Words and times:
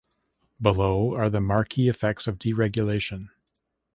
Below 0.59 1.13
are 1.13 1.29
the 1.29 1.39
marquee 1.39 1.87
effects 1.87 2.25
of 2.25 2.39
deregulation. 2.39 3.29